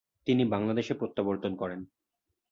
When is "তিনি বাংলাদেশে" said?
0.27-0.93